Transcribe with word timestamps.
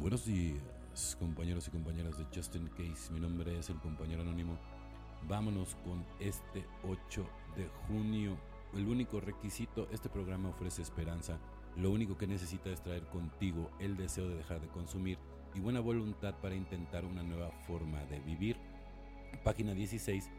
Buenos 0.00 0.24
días, 0.24 1.14
compañeros 1.18 1.68
y 1.68 1.70
compañeras 1.70 2.16
de 2.16 2.24
Justin 2.34 2.68
Case. 2.68 3.12
Mi 3.12 3.20
nombre 3.20 3.58
es 3.58 3.68
el 3.68 3.76
compañero 3.80 4.22
anónimo. 4.22 4.56
Vámonos 5.28 5.74
con 5.84 6.06
este 6.18 6.64
8 6.84 7.22
de 7.54 7.68
junio. 7.86 8.38
El 8.72 8.88
único 8.88 9.20
requisito, 9.20 9.88
este 9.92 10.08
programa 10.08 10.48
ofrece 10.48 10.80
esperanza. 10.80 11.38
Lo 11.76 11.90
único 11.90 12.16
que 12.16 12.26
necesita 12.26 12.70
es 12.70 12.82
traer 12.82 13.06
contigo 13.08 13.70
el 13.78 13.98
deseo 13.98 14.26
de 14.26 14.36
dejar 14.36 14.62
de 14.62 14.68
consumir 14.68 15.18
y 15.54 15.60
buena 15.60 15.80
voluntad 15.80 16.34
para 16.40 16.54
intentar 16.54 17.04
una 17.04 17.22
nueva 17.22 17.50
forma 17.66 18.02
de 18.06 18.20
vivir. 18.20 18.56
Página 19.44 19.74
16. 19.74 20.30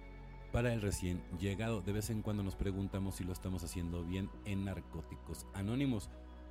Para 0.52 0.74
el 0.74 0.82
recién 0.82 1.22
llegado, 1.40 1.82
de 1.82 1.94
vez 1.94 2.10
en 2.10 2.24
cuando 2.24 2.42
nos 2.42 2.56
preguntamos 2.56 3.14
si 3.14 3.24
lo 3.24 3.32
estamos 3.32 3.64
haciendo 3.64 4.04
bien 4.04 4.28
en 4.44 4.66
Narcóticos 4.66 5.46
Anónimos. 5.54 6.10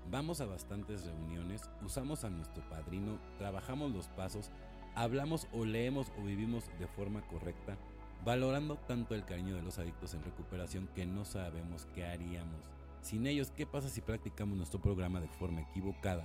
Vamos 0.08 0.40
a 0.40 0.46
bastantes 0.46 1.04
reuniones, 1.04 1.62
usamos 1.84 2.24
a 2.24 2.30
nuestro 2.30 2.68
padrino, 2.68 3.18
trabajamos 3.38 3.92
los 3.92 4.08
pasos, 4.08 4.50
hablamos 4.94 5.46
o 5.52 5.64
leemos 5.64 6.12
o 6.18 6.24
vivimos 6.24 6.64
de 6.78 6.86
forma 6.86 7.20
correcta, 7.28 7.76
valorando 8.24 8.76
tanto 8.76 9.14
el 9.14 9.24
cariño 9.24 9.54
de 9.54 9.62
los 9.62 9.78
adictos 9.78 10.14
en 10.14 10.24
recuperación 10.24 10.88
que 10.94 11.06
no 11.06 11.24
sabemos 11.24 11.86
qué 11.94 12.04
haríamos. 12.04 12.60
Sin 13.02 13.26
ellos, 13.26 13.52
¿qué 13.56 13.66
pasa 13.66 13.88
si 13.88 14.00
practicamos 14.00 14.56
nuestro 14.56 14.80
programa 14.80 15.20
de 15.20 15.28
forma 15.28 15.60
equivocada? 15.60 16.24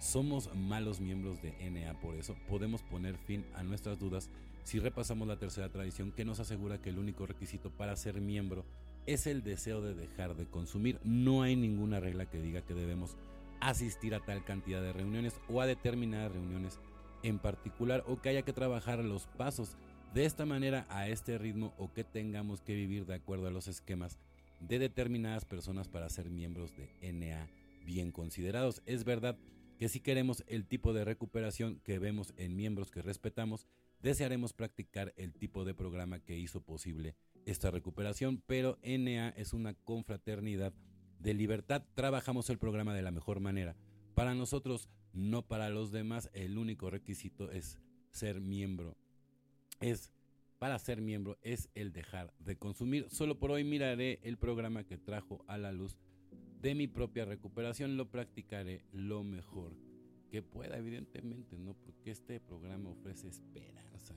Somos 0.00 0.52
malos 0.56 1.00
miembros 1.00 1.40
de 1.40 1.54
NA, 1.70 2.00
por 2.00 2.16
eso 2.16 2.34
podemos 2.48 2.82
poner 2.82 3.16
fin 3.18 3.46
a 3.54 3.62
nuestras 3.62 4.00
dudas 4.00 4.30
si 4.64 4.78
repasamos 4.80 5.28
la 5.28 5.38
tercera 5.38 5.68
tradición 5.68 6.12
que 6.12 6.24
nos 6.24 6.40
asegura 6.40 6.80
que 6.80 6.90
el 6.90 6.98
único 6.98 7.26
requisito 7.26 7.70
para 7.70 7.96
ser 7.96 8.20
miembro 8.20 8.64
es 9.06 9.26
el 9.26 9.42
deseo 9.42 9.80
de 9.80 9.94
dejar 9.94 10.36
de 10.36 10.46
consumir. 10.46 11.00
No 11.04 11.42
hay 11.42 11.56
ninguna 11.56 12.00
regla 12.00 12.26
que 12.26 12.40
diga 12.40 12.62
que 12.62 12.74
debemos 12.74 13.16
asistir 13.60 14.14
a 14.14 14.20
tal 14.20 14.44
cantidad 14.44 14.82
de 14.82 14.92
reuniones 14.92 15.40
o 15.48 15.60
a 15.60 15.66
determinadas 15.66 16.32
reuniones 16.32 16.80
en 17.22 17.38
particular 17.38 18.04
o 18.06 18.20
que 18.20 18.30
haya 18.30 18.42
que 18.42 18.52
trabajar 18.52 18.98
los 19.04 19.26
pasos 19.26 19.76
de 20.14 20.24
esta 20.24 20.44
manera 20.44 20.86
a 20.88 21.08
este 21.08 21.38
ritmo 21.38 21.72
o 21.78 21.92
que 21.92 22.04
tengamos 22.04 22.60
que 22.60 22.74
vivir 22.74 23.06
de 23.06 23.14
acuerdo 23.14 23.46
a 23.46 23.52
los 23.52 23.68
esquemas 23.68 24.18
de 24.60 24.78
determinadas 24.78 25.44
personas 25.44 25.88
para 25.88 26.08
ser 26.10 26.30
miembros 26.30 26.72
de 26.76 27.12
NA 27.12 27.48
bien 27.84 28.12
considerados. 28.12 28.82
Es 28.86 29.04
verdad 29.04 29.38
que 29.78 29.88
si 29.88 30.00
queremos 30.00 30.44
el 30.46 30.66
tipo 30.66 30.92
de 30.92 31.04
recuperación 31.04 31.80
que 31.84 31.98
vemos 31.98 32.34
en 32.36 32.56
miembros 32.56 32.90
que 32.90 33.02
respetamos, 33.02 33.66
desearemos 34.00 34.52
practicar 34.52 35.12
el 35.16 35.32
tipo 35.32 35.64
de 35.64 35.74
programa 35.74 36.20
que 36.20 36.38
hizo 36.38 36.60
posible 36.60 37.16
esta 37.46 37.70
recuperación, 37.70 38.42
pero 38.46 38.78
NA 38.82 39.30
es 39.30 39.52
una 39.52 39.74
confraternidad 39.74 40.72
de 41.18 41.34
libertad. 41.34 41.84
Trabajamos 41.94 42.50
el 42.50 42.58
programa 42.58 42.94
de 42.94 43.02
la 43.02 43.10
mejor 43.10 43.40
manera. 43.40 43.76
Para 44.14 44.34
nosotros, 44.34 44.88
no 45.12 45.42
para 45.42 45.70
los 45.70 45.92
demás, 45.92 46.30
el 46.32 46.58
único 46.58 46.90
requisito 46.90 47.50
es 47.50 47.78
ser 48.10 48.40
miembro. 48.40 48.96
Es 49.80 50.12
para 50.62 50.78
ser 50.78 51.00
miembro 51.00 51.38
es 51.42 51.68
el 51.74 51.92
dejar 51.92 52.32
de 52.38 52.54
consumir. 52.54 53.10
Solo 53.10 53.36
por 53.36 53.50
hoy 53.50 53.64
miraré 53.64 54.20
el 54.22 54.38
programa 54.38 54.84
que 54.84 54.96
trajo 54.96 55.44
a 55.48 55.58
la 55.58 55.72
luz 55.72 55.98
de 56.60 56.76
mi 56.76 56.86
propia 56.86 57.24
recuperación. 57.24 57.96
Lo 57.96 58.12
practicaré 58.12 58.84
lo 58.92 59.24
mejor 59.24 59.76
que 60.30 60.40
pueda, 60.40 60.78
evidentemente, 60.78 61.58
¿no? 61.58 61.74
Porque 61.74 62.12
este 62.12 62.38
programa 62.38 62.90
ofrece 62.90 63.26
esperanza. 63.26 64.14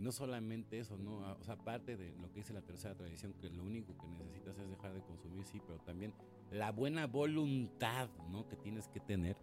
Y 0.00 0.02
no 0.02 0.12
solamente 0.12 0.78
eso, 0.78 0.96
¿no? 0.96 1.18
O 1.38 1.44
sea, 1.44 1.54
aparte 1.56 1.94
de 1.94 2.14
lo 2.22 2.32
que 2.32 2.40
dice 2.40 2.54
la 2.54 2.62
tercera 2.62 2.94
tradición, 2.94 3.34
que 3.34 3.50
lo 3.50 3.62
único 3.62 3.94
que 3.98 4.06
necesitas 4.08 4.58
es 4.58 4.70
dejar 4.70 4.94
de 4.94 5.02
consumir, 5.02 5.44
sí, 5.44 5.60
pero 5.66 5.78
también 5.80 6.14
la 6.50 6.72
buena 6.72 7.06
voluntad, 7.06 8.08
¿no? 8.30 8.48
Que 8.48 8.56
tienes 8.56 8.88
que 8.88 9.00
tener 9.00 9.36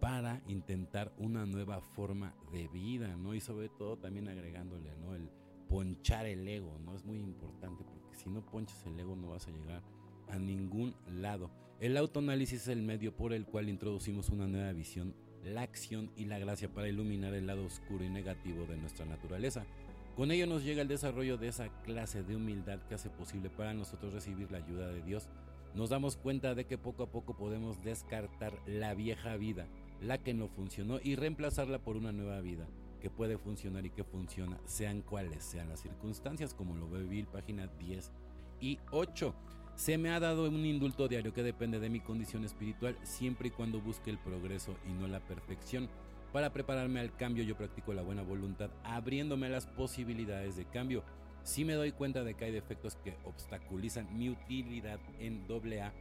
para 0.00 0.40
intentar 0.46 1.12
una 1.18 1.44
nueva 1.44 1.82
forma 1.82 2.34
de 2.50 2.68
vida, 2.68 3.18
¿no? 3.18 3.34
Y 3.34 3.42
sobre 3.42 3.68
todo 3.68 3.98
también 3.98 4.28
agregándole, 4.28 4.96
¿no? 4.96 5.14
El 5.14 5.28
ponchar 5.68 6.24
el 6.24 6.48
ego, 6.48 6.78
¿no? 6.78 6.96
Es 6.96 7.04
muy 7.04 7.18
importante 7.18 7.84
porque 7.84 8.16
si 8.16 8.30
no 8.30 8.40
ponchas 8.40 8.86
el 8.86 8.98
ego 8.98 9.14
no 9.14 9.28
vas 9.28 9.46
a 9.46 9.50
llegar 9.50 9.82
a 10.28 10.38
ningún 10.38 10.94
lado. 11.06 11.50
El 11.80 11.98
autoanálisis 11.98 12.62
es 12.62 12.68
el 12.68 12.80
medio 12.80 13.14
por 13.14 13.34
el 13.34 13.44
cual 13.44 13.68
introducimos 13.68 14.30
una 14.30 14.46
nueva 14.46 14.72
visión, 14.72 15.14
la 15.44 15.60
acción 15.60 16.10
y 16.16 16.24
la 16.24 16.38
gracia 16.38 16.72
para 16.72 16.88
iluminar 16.88 17.34
el 17.34 17.46
lado 17.46 17.66
oscuro 17.66 18.04
y 18.04 18.08
negativo 18.08 18.64
de 18.64 18.78
nuestra 18.78 19.04
naturaleza. 19.04 19.66
Con 20.18 20.32
ello 20.32 20.48
nos 20.48 20.64
llega 20.64 20.82
el 20.82 20.88
desarrollo 20.88 21.38
de 21.38 21.46
esa 21.46 21.68
clase 21.84 22.24
de 22.24 22.34
humildad 22.34 22.80
que 22.88 22.96
hace 22.96 23.08
posible 23.08 23.50
para 23.50 23.72
nosotros 23.72 24.12
recibir 24.12 24.50
la 24.50 24.58
ayuda 24.58 24.88
de 24.88 25.00
Dios. 25.00 25.28
Nos 25.76 25.90
damos 25.90 26.16
cuenta 26.16 26.56
de 26.56 26.66
que 26.66 26.76
poco 26.76 27.04
a 27.04 27.12
poco 27.12 27.36
podemos 27.36 27.84
descartar 27.84 28.52
la 28.66 28.94
vieja 28.94 29.36
vida, 29.36 29.68
la 30.00 30.18
que 30.18 30.34
no 30.34 30.48
funcionó, 30.48 30.98
y 31.00 31.14
reemplazarla 31.14 31.78
por 31.78 31.96
una 31.96 32.10
nueva 32.10 32.40
vida 32.40 32.66
que 33.00 33.10
puede 33.10 33.38
funcionar 33.38 33.86
y 33.86 33.90
que 33.90 34.02
funciona, 34.02 34.58
sean 34.64 35.02
cuales 35.02 35.44
sean 35.44 35.68
las 35.68 35.82
circunstancias, 35.82 36.52
como 36.52 36.74
lo 36.74 36.90
ve 36.90 37.04
Bill, 37.04 37.28
página 37.28 37.68
10 37.78 38.10
y 38.60 38.80
8. 38.90 39.32
Se 39.76 39.98
me 39.98 40.10
ha 40.10 40.18
dado 40.18 40.48
un 40.48 40.66
indulto 40.66 41.06
diario 41.06 41.32
que 41.32 41.44
depende 41.44 41.78
de 41.78 41.90
mi 41.90 42.00
condición 42.00 42.42
espiritual 42.42 42.98
siempre 43.04 43.48
y 43.48 43.52
cuando 43.52 43.80
busque 43.80 44.10
el 44.10 44.18
progreso 44.18 44.74
y 44.84 44.92
no 44.94 45.06
la 45.06 45.20
perfección. 45.20 45.88
Para 46.32 46.52
prepararme 46.52 47.00
al 47.00 47.14
cambio 47.16 47.44
yo 47.44 47.56
practico 47.56 47.94
la 47.94 48.02
buena 48.02 48.22
voluntad, 48.22 48.70
abriéndome 48.84 49.48
las 49.48 49.66
posibilidades 49.66 50.56
de 50.56 50.66
cambio. 50.66 51.02
Si 51.42 51.64
me 51.64 51.72
doy 51.72 51.92
cuenta 51.92 52.24
de 52.24 52.34
que 52.34 52.44
hay 52.44 52.52
defectos 52.52 52.96
que 52.96 53.16
obstaculizan 53.24 54.18
mi 54.18 54.28
utilidad 54.28 55.00
en 55.18 55.46
AA, 55.48 55.92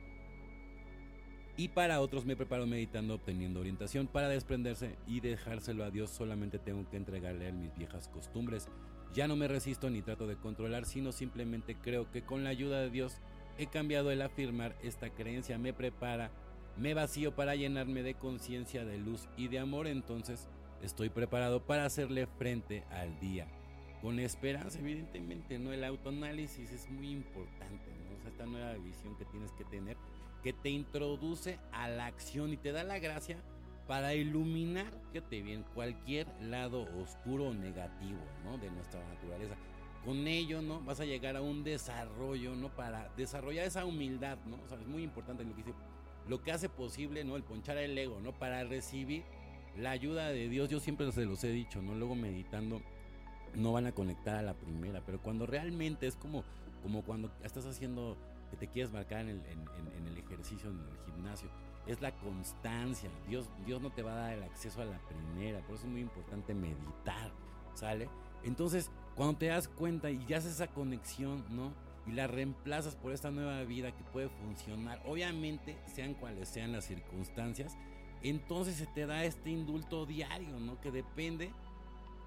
y 1.60 1.70
para 1.70 2.02
otros 2.02 2.24
me 2.24 2.36
preparo 2.36 2.68
meditando, 2.68 3.16
obteniendo 3.16 3.60
orientación 3.60 4.06
para 4.06 4.30
desprenderse 4.30 4.96
y 5.08 5.22
dejárselo 5.22 5.84
a 5.84 5.90
Dios. 5.90 6.12
Solamente 6.12 6.60
tengo 6.60 6.88
que 6.88 6.98
entregarle 6.98 7.48
a 7.48 7.52
mis 7.52 7.76
viejas 7.76 8.08
costumbres. 8.10 8.70
Ya 9.12 9.28
no 9.28 9.36
me 9.36 9.48
resisto 9.48 9.90
ni 9.90 10.04
trato 10.04 10.28
de 10.28 10.36
controlar, 10.36 10.86
sino 10.86 11.12
simplemente 11.12 11.76
creo 11.76 12.12
que 12.12 12.22
con 12.22 12.44
la 12.44 12.52
ayuda 12.52 12.82
de 12.82 12.92
Dios 12.92 13.22
he 13.58 13.66
cambiado 13.66 14.12
el 14.12 14.22
afirmar 14.22 14.76
esta 14.84 15.10
creencia. 15.10 15.58
Me 15.58 15.74
prepara 15.74 16.30
me 16.80 16.94
vacío 16.94 17.36
para 17.36 17.56
llenarme 17.56 18.04
de 18.04 18.14
conciencia, 18.14 18.86
de 18.86 18.98
luz 18.98 19.28
y 19.36 19.48
de 19.48 19.60
amor, 19.60 19.88
entonces 19.88 20.48
estoy 20.82 21.10
preparado 21.10 21.66
para 21.66 21.86
hacerle 21.86 22.28
frente 22.28 22.84
al 22.92 23.20
día. 23.20 23.48
Con 24.02 24.20
esperanza, 24.20 24.80
evidentemente, 24.80 25.58
¿no? 25.58 25.74
El 25.74 25.84
autoanálisis 25.84 26.72
es 26.72 26.90
muy 26.90 27.10
importante, 27.10 27.92
¿no? 27.92 28.08
esta 28.28 28.46
nueva 28.46 28.74
visión 28.74 29.16
que 29.18 29.26
tienes 29.26 29.52
que 29.54 29.64
tener, 29.64 29.98
que 30.44 30.54
te 30.54 30.70
introduce 30.70 31.60
a 31.72 31.88
la 31.88 32.06
acción 32.06 32.54
y 32.54 32.58
te 32.58 32.72
da 32.72 32.84
la 32.84 33.00
gracia 33.00 33.38
para 33.88 34.14
iluminar, 34.14 34.92
te 35.30 35.42
bien, 35.42 35.64
cualquier 35.74 36.28
lado 36.42 36.84
oscuro 37.02 37.48
o 37.48 37.54
negativo, 37.54 38.20
¿no? 38.44 38.58
De 38.58 38.70
nuestra 38.70 39.04
naturaleza. 39.08 39.56
Con 40.06 40.28
ello, 40.28 40.62
¿no? 40.62 40.82
Vas 40.82 41.00
a 41.00 41.06
llegar 41.06 41.38
a 41.38 41.42
un 41.42 41.64
desarrollo, 41.64 42.56
¿no? 42.56 42.70
Para 42.70 43.10
desarrollar 43.16 43.66
esa 43.66 43.86
humildad, 43.86 44.38
¿no? 44.46 44.58
O 44.64 44.68
sea, 44.68 44.78
es 44.80 44.88
muy 44.88 45.04
importante 45.04 45.44
lo 45.44 45.56
que 45.56 45.64
dice 45.64 45.74
lo 46.28 46.42
que 46.42 46.52
hace 46.52 46.70
posible, 46.70 47.24
¿no? 47.24 47.36
El 47.36 47.44
ponchar 47.44 47.78
el 47.78 47.98
ego, 47.98 48.20
¿no? 48.22 48.34
Para 48.34 48.64
recibir 48.64 49.24
la 49.78 49.92
ayuda 49.92 50.30
de 50.30 50.50
Dios. 50.50 50.70
Yo 50.70 50.80
siempre 50.80 51.12
se 51.12 51.26
los 51.26 51.44
he 51.44 51.50
dicho, 51.50 51.82
¿no? 51.82 51.96
Luego 51.96 52.16
meditando 52.16 52.82
no 53.56 53.74
van 53.74 53.88
a 53.88 53.92
conectar 53.92 54.36
a 54.36 54.42
la 54.42 54.54
primera, 54.54 55.02
pero 55.06 55.22
cuando 55.22 55.46
realmente 55.46 56.08
es 56.08 56.16
como, 56.16 56.44
como 56.84 57.04
cuando 57.04 57.32
estás 57.44 57.66
haciendo, 57.66 58.18
que 58.52 58.58
te 58.58 58.68
quieres 58.68 58.92
marcar 58.92 59.22
en 59.22 59.30
el, 59.30 59.42
en, 59.46 60.08
el 60.08 60.18
ejercicio, 60.18 60.70
en 60.70 60.80
el 60.80 61.14
gimnasio, 61.14 61.50
es 61.86 62.02
la 62.02 62.12
constancia. 62.18 63.10
Dios, 63.28 63.50
Dios 63.66 63.82
no 63.82 63.92
te 63.92 64.04
va 64.04 64.12
a 64.12 64.16
dar 64.16 64.34
el 64.34 64.44
acceso 64.44 64.82
a 64.82 64.86
la 64.86 65.00
primera, 65.00 65.60
por 65.62 65.76
eso 65.76 65.86
es 65.86 65.92
muy 65.92 66.02
importante 66.02 66.54
meditar, 66.54 67.32
¿sale? 67.74 68.10
Entonces, 68.44 68.92
cuando 69.16 69.38
te 69.38 69.48
das 69.48 69.68
cuenta 69.68 70.12
y 70.12 70.26
ya 70.26 70.38
haces 70.38 70.54
esa 70.54 70.68
conexión, 70.68 71.44
¿no? 71.50 71.74
Y 72.08 72.12
la 72.14 72.28
reemplazas 72.28 72.96
por 72.96 73.12
esta 73.12 73.32
nueva 73.32 73.64
vida 73.64 73.96
que 73.96 74.04
puede 74.06 74.30
funcionar, 74.30 75.02
obviamente, 75.06 75.78
sean 75.94 76.14
cuales 76.14 76.48
sean 76.48 76.72
las 76.72 76.86
circunstancias, 76.86 77.78
entonces 78.24 78.76
se 78.76 78.88
te 78.88 79.06
da 79.06 79.24
este 79.26 79.50
indulto 79.50 80.06
diario, 80.06 80.60
¿no? 80.60 80.80
Que 80.80 80.92
depende, 80.92 81.52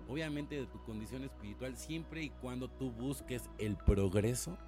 obviamente, 0.08 0.56
de 0.56 0.66
tu 0.66 0.82
condición 0.84 1.24
espiritual, 1.24 1.76
siempre 1.76 2.22
y 2.22 2.30
cuando 2.30 2.68
tú 2.68 2.90
busques 2.92 3.48
el 3.58 3.76
progreso 3.76 4.58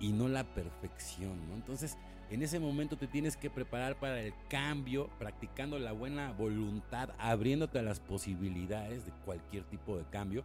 y 0.00 0.12
no 0.12 0.28
la 0.28 0.44
perfección, 0.54 1.48
¿no? 1.48 1.54
Entonces, 1.54 1.96
en 2.30 2.42
ese 2.42 2.58
momento 2.58 2.96
te 2.96 3.06
tienes 3.06 3.36
que 3.36 3.50
preparar 3.50 4.00
para 4.00 4.20
el 4.20 4.32
cambio, 4.48 5.10
practicando 5.18 5.78
la 5.78 5.92
buena 5.92 6.32
voluntad, 6.32 7.10
abriéndote 7.18 7.78
a 7.78 7.82
las 7.82 8.00
posibilidades 8.00 9.04
de 9.04 9.12
cualquier 9.26 9.64
tipo 9.64 9.98
de 9.98 10.04
cambio 10.06 10.44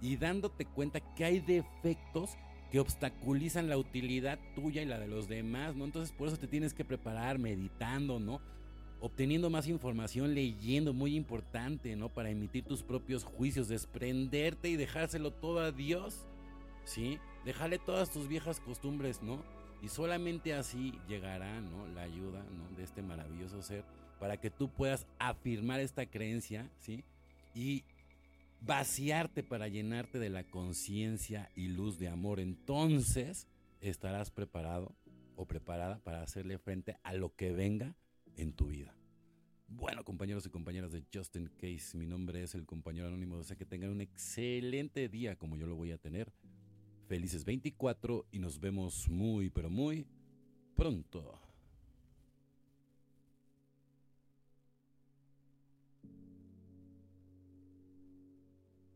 y 0.00 0.16
dándote 0.16 0.66
cuenta 0.66 1.00
que 1.14 1.24
hay 1.24 1.40
defectos 1.40 2.36
que 2.70 2.80
obstaculizan 2.80 3.68
la 3.68 3.78
utilidad 3.78 4.38
tuya 4.54 4.82
y 4.82 4.86
la 4.86 4.98
de 4.98 5.06
los 5.06 5.28
demás, 5.28 5.76
¿no? 5.76 5.84
Entonces 5.84 6.12
por 6.12 6.28
eso 6.28 6.36
te 6.36 6.48
tienes 6.48 6.74
que 6.74 6.84
preparar 6.84 7.38
meditando, 7.38 8.18
¿no? 8.18 8.40
Obteniendo 9.00 9.50
más 9.50 9.68
información, 9.68 10.34
leyendo, 10.34 10.92
muy 10.92 11.14
importante, 11.14 11.94
¿no? 11.96 12.08
Para 12.08 12.30
emitir 12.30 12.64
tus 12.64 12.82
propios 12.82 13.24
juicios, 13.24 13.68
desprenderte 13.68 14.68
y 14.68 14.76
dejárselo 14.76 15.32
todo 15.32 15.60
a 15.60 15.70
Dios, 15.70 16.26
¿sí? 16.84 17.18
Dejarle 17.44 17.78
todas 17.78 18.10
tus 18.10 18.26
viejas 18.26 18.60
costumbres, 18.60 19.22
¿no? 19.22 19.44
Y 19.82 19.88
solamente 19.88 20.54
así 20.54 20.98
llegará, 21.06 21.60
¿no? 21.60 21.86
La 21.88 22.02
ayuda, 22.02 22.42
¿no? 22.56 22.76
De 22.76 22.82
este 22.82 23.02
maravilloso 23.02 23.62
ser 23.62 23.84
para 24.18 24.38
que 24.38 24.50
tú 24.50 24.68
puedas 24.68 25.06
afirmar 25.18 25.80
esta 25.80 26.06
creencia, 26.06 26.68
¿sí? 26.78 27.04
Y 27.54 27.84
vaciarte 28.60 29.42
para 29.42 29.68
llenarte 29.68 30.18
de 30.18 30.30
la 30.30 30.44
conciencia 30.44 31.50
y 31.54 31.68
luz 31.68 31.98
de 31.98 32.08
amor. 32.08 32.40
Entonces 32.40 33.48
estarás 33.80 34.30
preparado 34.30 34.94
o 35.36 35.46
preparada 35.46 35.98
para 35.98 36.22
hacerle 36.22 36.58
frente 36.58 36.96
a 37.02 37.12
lo 37.14 37.34
que 37.34 37.52
venga 37.52 37.94
en 38.36 38.52
tu 38.52 38.68
vida. 38.68 38.96
Bueno, 39.68 40.04
compañeros 40.04 40.46
y 40.46 40.50
compañeras 40.50 40.92
de 40.92 41.04
Justin 41.12 41.50
Case, 41.56 41.96
mi 41.98 42.06
nombre 42.06 42.42
es 42.42 42.54
el 42.54 42.64
compañero 42.64 43.08
anónimo. 43.08 43.38
Deseo 43.38 43.56
que 43.56 43.66
tengan 43.66 43.90
un 43.90 44.00
excelente 44.00 45.08
día 45.08 45.36
como 45.36 45.56
yo 45.56 45.66
lo 45.66 45.74
voy 45.74 45.92
a 45.92 45.98
tener. 45.98 46.32
Felices 47.08 47.44
24 47.44 48.26
y 48.30 48.38
nos 48.38 48.60
vemos 48.60 49.08
muy, 49.08 49.50
pero 49.50 49.68
muy 49.68 50.06
pronto. 50.76 51.45